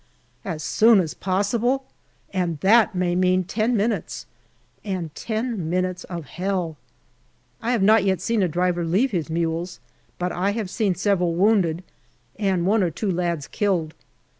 As 0.43 0.63
soon 0.63 0.99
as 0.99 1.13
possible! 1.13 1.85
and 2.33 2.59
that 2.61 2.95
may 2.95 3.13
mean 3.15 3.43
ten 3.43 3.77
minutes, 3.77 4.25
and 4.83 5.13
ten 5.13 5.69
minutes 5.69 6.05
of 6.05 6.25
Hell. 6.25 6.75
I 7.61 7.71
have 7.71 7.83
not 7.83 8.03
yet 8.03 8.19
seen 8.19 8.41
a 8.41 8.47
driver 8.47 8.83
leave 8.83 9.11
his 9.11 9.29
mules, 9.29 9.79
but 10.17 10.31
I 10.31 10.53
have 10.53 10.71
seen 10.71 10.95
several 10.95 11.35
wounded 11.35 11.83
and 12.39 12.65
one 12.65 12.81
or 12.81 12.89
two 12.89 13.11
lads 13.11 13.45
killed. 13.45 13.93